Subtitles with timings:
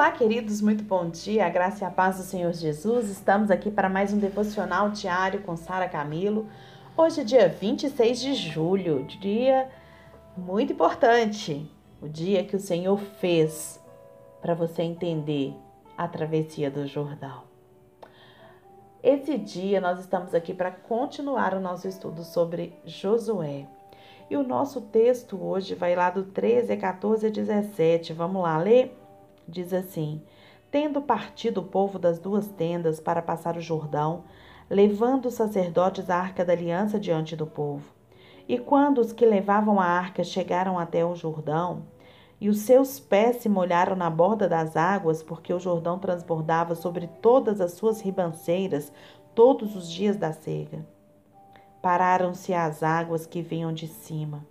[0.00, 1.44] Olá, queridos, muito bom dia.
[1.44, 3.10] A graça e a paz do Senhor Jesus.
[3.10, 6.48] Estamos aqui para mais um devocional diário com Sara Camilo.
[6.96, 9.68] Hoje é dia 26 de julho, dia
[10.34, 11.70] muito importante,
[12.00, 13.78] o dia que o Senhor fez
[14.40, 15.52] para você entender
[15.98, 17.42] a travessia do Jordão.
[19.02, 23.66] Esse dia nós estamos aqui para continuar o nosso estudo sobre Josué.
[24.30, 28.14] E o nosso texto hoje vai lá do 13 a 14 a 17.
[28.14, 28.96] Vamos lá ler?
[29.50, 30.22] Diz assim:
[30.70, 34.22] Tendo partido o povo das duas tendas para passar o Jordão,
[34.70, 37.92] levando os sacerdotes a arca da aliança diante do povo.
[38.48, 41.82] E quando os que levavam a arca chegaram até o Jordão,
[42.40, 47.08] e os seus pés se molharam na borda das águas, porque o Jordão transbordava sobre
[47.20, 48.92] todas as suas ribanceiras
[49.34, 50.86] todos os dias da cega.
[51.82, 54.46] Pararam-se as águas que vinham de cima,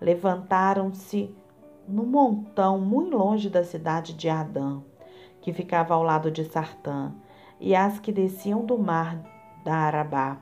[0.00, 1.34] levantaram-se
[1.86, 4.80] no montão muito longe da cidade de Adã,
[5.40, 7.12] que ficava ao lado de Sartã,
[7.60, 9.20] e as que desciam do mar
[9.64, 10.38] da Arabá,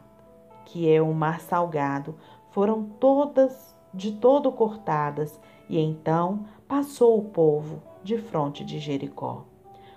[0.67, 2.15] que é o mar salgado,
[2.51, 9.45] foram todas de todo cortadas, e então passou o povo de fronte de Jericó.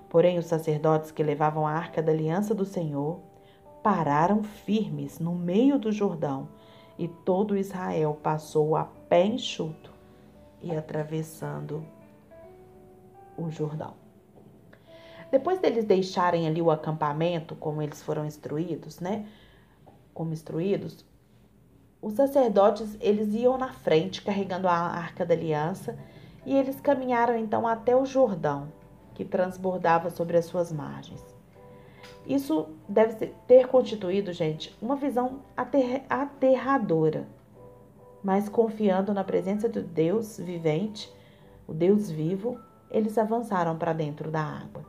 [0.09, 3.19] Porém, os sacerdotes que levavam a arca da aliança do Senhor
[3.81, 6.47] pararam firmes no meio do Jordão,
[6.97, 9.92] e todo Israel passou a pé enxuto
[10.64, 11.86] e atravessando
[13.38, 13.94] o Jordão.
[15.30, 19.28] Depois deles deixarem ali o acampamento, como eles foram instruídos, né?
[20.14, 21.05] Como instruídos,
[22.02, 25.97] os sacerdotes eles iam na frente carregando a arca da aliança
[26.45, 28.72] e eles caminharam então até o Jordão,
[29.16, 31.23] que transbordava sobre as suas margens.
[32.27, 35.42] Isso deve ter constituído, gente, uma visão
[36.09, 37.27] aterradora
[38.23, 41.11] mas confiando na presença do Deus vivente,
[41.67, 42.57] o Deus vivo,
[42.89, 44.85] eles avançaram para dentro da água.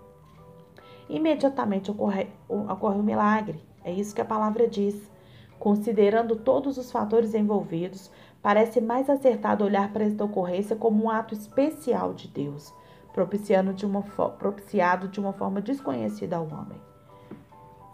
[1.08, 5.10] Imediatamente ocorre, ocorre um milagre, é isso que a palavra diz.
[5.58, 8.10] Considerando todos os fatores envolvidos,
[8.42, 12.72] parece mais acertado olhar para esta ocorrência como um ato especial de Deus,
[13.12, 16.80] propiciando de uma, propiciado de uma forma desconhecida ao homem.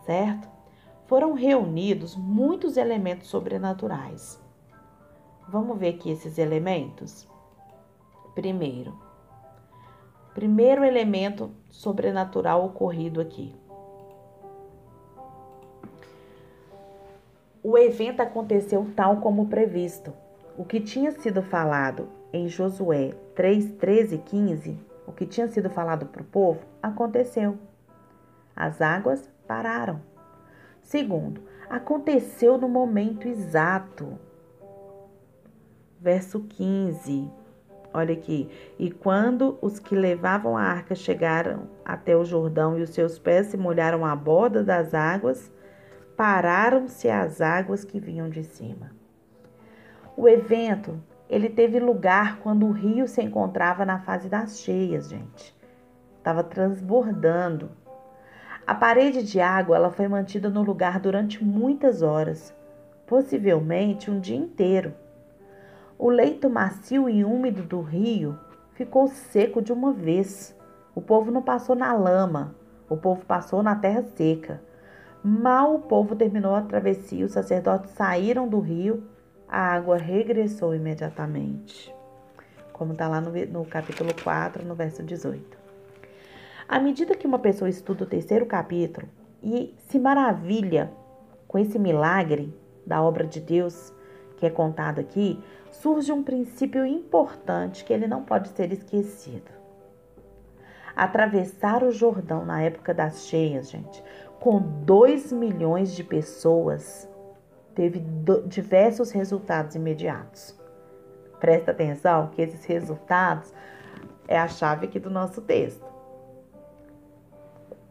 [0.04, 0.48] Certo?
[1.06, 4.41] Foram reunidos muitos elementos sobrenaturais
[5.50, 7.27] Vamos ver aqui esses elementos?
[8.37, 8.97] Primeiro,
[10.33, 13.53] primeiro elemento sobrenatural ocorrido aqui.
[17.65, 20.12] O evento aconteceu tal como previsto.
[20.56, 25.69] O que tinha sido falado em Josué 3, 13 e 15, o que tinha sido
[25.69, 27.59] falado para o povo, aconteceu.
[28.55, 30.00] As águas pararam.
[30.81, 34.16] Segundo, aconteceu no momento exato
[36.00, 37.31] verso 15.
[37.93, 38.49] Olha aqui.
[38.78, 43.49] E quando os que levavam a arca chegaram até o Jordão e os seus pés
[43.49, 45.53] se molharam à borda das águas,
[46.16, 48.93] pararam-se as águas que vinham de cima.
[50.16, 55.55] O evento, ele teve lugar quando o rio se encontrava na fase das cheias, gente.
[56.19, 57.71] Estava transbordando.
[58.66, 62.55] A parede de água, ela foi mantida no lugar durante muitas horas,
[63.06, 64.94] possivelmente um dia inteiro.
[66.03, 68.38] O leito macio e úmido do rio
[68.72, 70.56] ficou seco de uma vez.
[70.94, 72.55] O povo não passou na lama,
[72.88, 74.62] o povo passou na terra seca.
[75.22, 79.05] Mal o povo terminou a travessia, os sacerdotes saíram do rio,
[79.47, 81.94] a água regressou imediatamente.
[82.72, 85.59] Como está lá no, no capítulo 4, no verso 18.
[86.66, 89.06] À medida que uma pessoa estuda o terceiro capítulo
[89.43, 90.91] e se maravilha
[91.47, 93.93] com esse milagre da obra de Deus
[94.41, 95.39] que é contado aqui,
[95.71, 99.51] surge um princípio importante que ele não pode ser esquecido.
[100.97, 104.03] Atravessar o Jordão na época das cheias, gente,
[104.41, 107.09] com 2 milhões de pessoas,
[107.75, 108.03] teve
[108.47, 110.59] diversos resultados imediatos.
[111.39, 113.53] Presta atenção que esses resultados
[114.27, 115.84] é a chave aqui do nosso texto.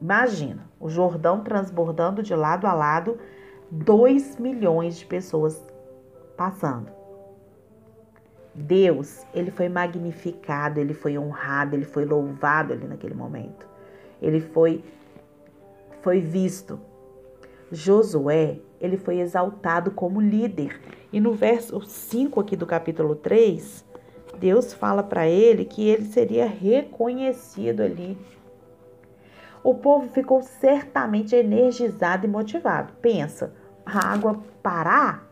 [0.02, 3.19] Imagina, o Jordão transbordando de lado a lado,
[3.69, 5.63] 2 milhões de pessoas
[6.39, 6.89] passando.
[8.56, 13.68] Deus, ele foi magnificado, ele foi honrado, ele foi louvado ali naquele momento.
[14.21, 14.81] Ele foi
[16.01, 16.80] foi visto.
[17.69, 20.80] Josué, ele foi exaltado como líder.
[21.12, 23.85] E no verso 5 aqui do capítulo 3,
[24.39, 28.18] Deus fala para ele que ele seria reconhecido ali.
[29.62, 32.94] O povo ficou certamente energizado e motivado.
[33.01, 33.53] Pensa,
[33.85, 35.29] a água parar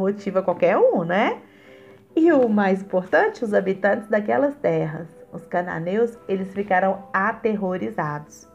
[0.00, 1.40] motiva qualquer um, né?
[2.16, 8.48] E o mais importante, os habitantes daquelas terras os cananeus, eles ficaram aterrorizados.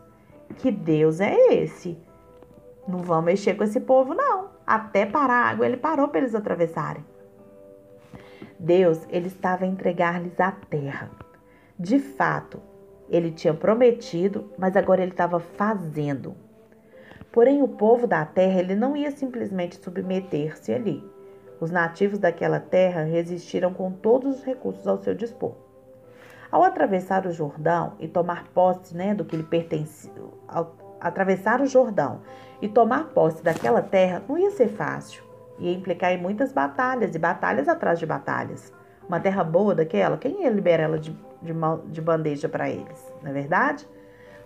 [0.57, 1.97] Que Deus é esse?
[2.87, 4.49] Não vão mexer com esse povo, não.
[4.65, 7.03] Até parar a água, ele parou para eles atravessarem.
[8.59, 11.11] Deus, ele estava a entregar-lhes a terra.
[11.77, 12.61] De fato,
[13.09, 16.35] ele tinha prometido, mas agora ele estava fazendo.
[17.31, 21.03] Porém, o povo da terra, ele não ia simplesmente submeter-se ali.
[21.59, 25.53] Os nativos daquela terra resistiram com todos os recursos ao seu dispor.
[26.51, 30.11] Ao atravessar o Jordão e tomar posse né, do que lhe pertencia,
[30.99, 32.21] atravessar o Jordão
[32.61, 35.23] e tomar posse daquela terra não ia ser fácil.
[35.59, 38.73] Ia implicar em muitas batalhas e batalhas atrás de batalhas.
[39.07, 41.11] Uma terra boa daquela, quem ia liberar ela de,
[41.41, 41.53] de,
[41.87, 43.87] de bandeja para eles, não é verdade?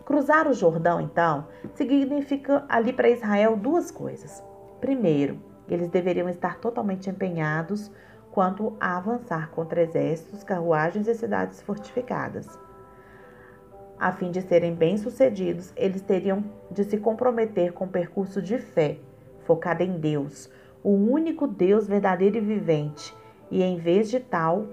[0.06, 4.44] Cruzar o Jordão, então, significa ali para Israel duas coisas.
[4.82, 5.40] Primeiro,
[5.74, 7.92] eles deveriam estar totalmente empenhados
[8.31, 12.48] quanto a avançar contra exércitos, carruagens e cidades fortificadas.
[14.00, 18.98] A fim de serem bem-sucedidos, eles teriam de se comprometer com o percurso de fé,
[19.42, 20.50] focado em Deus,
[20.81, 23.13] o único Deus verdadeiro e vivente,
[23.51, 24.68] e em vez de tal,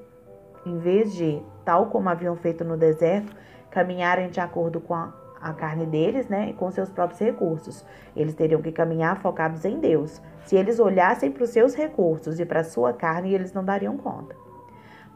[0.64, 3.34] em vez de, tal como haviam feito no deserto,
[3.70, 5.12] caminharem de acordo com a,
[5.50, 7.84] a carne deles, né, com seus próprios recursos.
[8.14, 10.20] Eles teriam que caminhar focados em Deus.
[10.44, 13.96] Se eles olhassem para os seus recursos e para a sua carne, eles não dariam
[13.96, 14.34] conta.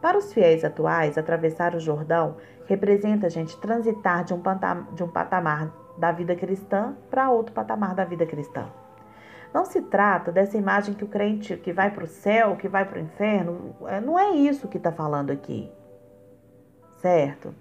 [0.01, 2.37] Para os fiéis atuais, atravessar o Jordão
[2.67, 4.41] representa a gente transitar de um,
[4.95, 8.67] de um patamar da vida cristã para outro patamar da vida cristã.
[9.53, 12.85] Não se trata dessa imagem que o crente que vai para o céu, que vai
[12.85, 15.71] para o inferno, é, não é isso que está falando aqui,
[17.01, 17.53] certo?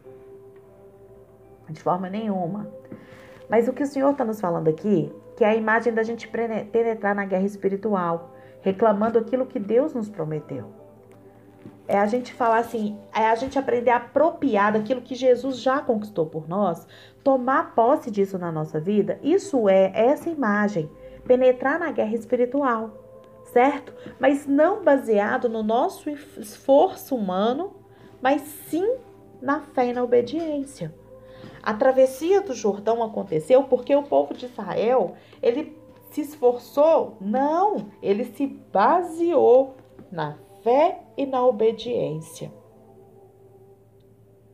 [1.70, 2.68] De forma nenhuma.
[3.50, 6.28] Mas o que o Senhor está nos falando aqui, que é a imagem da gente
[6.28, 10.66] penetrar na guerra espiritual, reclamando aquilo que Deus nos prometeu.
[11.88, 15.82] É a gente falar assim, é a gente aprender a apropriar daquilo que Jesus já
[15.82, 16.88] conquistou por nós,
[17.24, 19.20] tomar posse disso na nossa vida.
[19.24, 20.88] Isso é essa imagem,
[21.26, 22.92] penetrar na guerra espiritual,
[23.46, 23.92] certo?
[24.20, 27.74] Mas não baseado no nosso esforço humano,
[28.22, 28.98] mas sim
[29.42, 30.94] na fé e na obediência.
[31.62, 35.78] A travessia do Jordão aconteceu porque o povo de Israel, ele
[36.12, 37.18] se esforçou?
[37.20, 39.76] Não, ele se baseou
[40.12, 42.52] na fé e na obediência.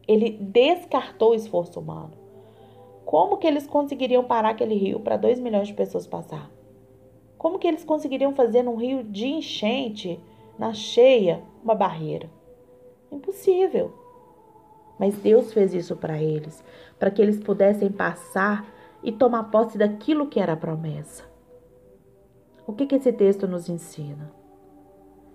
[0.07, 2.13] Ele descartou o esforço humano.
[3.05, 6.51] Como que eles conseguiriam parar aquele rio para 2 milhões de pessoas passar?
[7.37, 10.19] Como que eles conseguiriam fazer num rio de enchente,
[10.57, 12.29] na cheia, uma barreira?
[13.11, 14.04] Impossível.
[14.99, 16.63] Mas Deus fez isso para eles,
[16.97, 18.65] para que eles pudessem passar
[19.03, 21.23] e tomar posse daquilo que era a promessa.
[22.65, 24.31] O que, que esse texto nos ensina?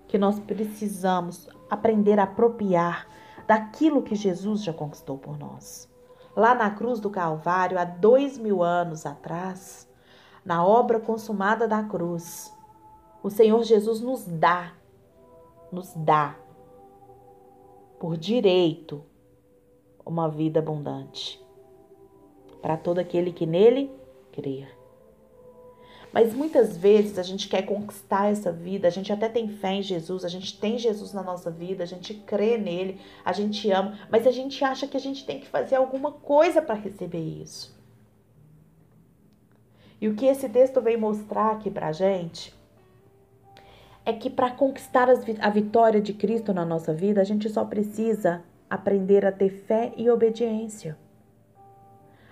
[0.07, 3.07] Que nós precisamos aprender a apropriar
[3.47, 5.89] daquilo que Jesus já conquistou por nós.
[6.35, 9.89] Lá na cruz do Calvário, há dois mil anos atrás,
[10.43, 12.53] na obra consumada da cruz,
[13.23, 14.73] o Senhor Jesus nos dá,
[15.71, 16.35] nos dá,
[17.99, 19.03] por direito,
[20.05, 21.41] uma vida abundante
[22.61, 23.91] para todo aquele que nele
[24.31, 24.81] crer.
[26.13, 29.81] Mas muitas vezes a gente quer conquistar essa vida, a gente até tem fé em
[29.81, 33.97] Jesus, a gente tem Jesus na nossa vida, a gente crê nele, a gente ama,
[34.09, 37.79] mas a gente acha que a gente tem que fazer alguma coisa para receber isso.
[40.01, 42.53] E o que esse texto vem mostrar aqui para gente
[44.03, 45.07] é que para conquistar
[45.39, 49.91] a vitória de Cristo na nossa vida, a gente só precisa aprender a ter fé
[49.97, 50.97] e obediência.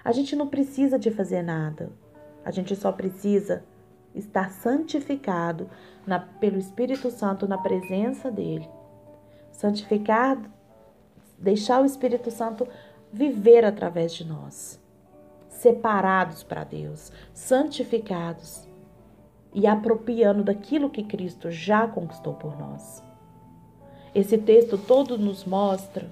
[0.02, 1.92] A gente não precisa de fazer nada.
[2.46, 3.62] A gente só precisa
[4.16, 5.70] estar santificado
[6.08, 8.70] na, pelo Espírito Santo na presença dele.
[9.52, 10.50] Santificado,
[11.38, 12.66] deixar o Espírito Santo
[13.12, 14.82] viver através de nós.
[15.50, 18.66] Separados para Deus, santificados
[19.54, 23.04] e apropriando daquilo que Cristo já conquistou por nós.
[24.16, 26.10] Esse texto todo nos mostra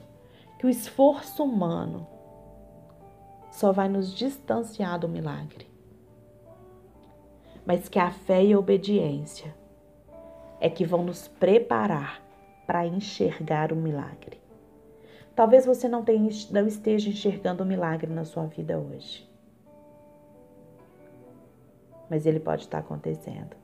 [0.57, 2.07] que o esforço humano
[3.51, 5.67] só vai nos distanciar do milagre,
[7.65, 9.55] mas que a fé e a obediência
[10.59, 12.21] é que vão nos preparar
[12.65, 14.39] para enxergar o milagre.
[15.35, 19.29] Talvez você não, tenha, não esteja enxergando o milagre na sua vida hoje.
[22.09, 23.55] Mas ele pode estar acontecendo.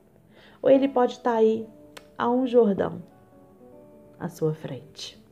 [0.62, 1.68] Ou ele pode estar aí
[2.16, 3.02] a um Jordão
[4.18, 5.23] à sua frente.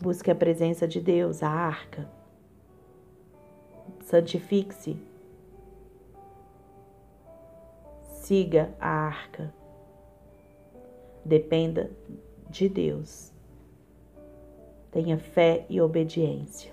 [0.00, 2.08] Busque a presença de Deus, a arca.
[4.02, 4.96] Santifique-se.
[8.02, 9.52] Siga a arca.
[11.24, 11.90] Dependa
[12.48, 13.32] de Deus.
[14.92, 16.72] Tenha fé e obediência.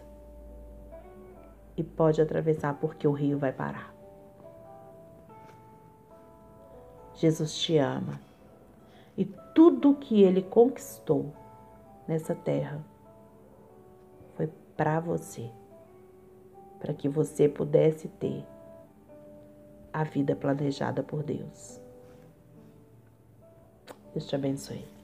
[1.75, 3.91] E pode atravessar porque o rio vai parar.
[7.15, 8.21] Jesus te ama.
[9.17, 11.33] E tudo que ele conquistou
[12.07, 12.85] nessa terra
[14.75, 15.49] para você,
[16.79, 18.45] para que você pudesse ter
[19.93, 21.79] a vida planejada por Deus.
[24.13, 24.94] Deus te abençoe.